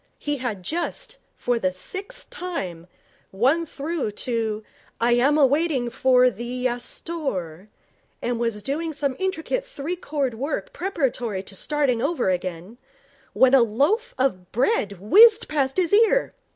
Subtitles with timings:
[0.17, 2.87] He had just, for the sixth time,
[3.31, 4.63] won through to
[4.99, 7.67] 'Iyam ah waiting for er theeee yass thorre,'
[8.19, 12.79] and was doing some intricate three chord work preparatory to starting over again,
[13.33, 16.33] when a loaf of bread whizzed past his ear.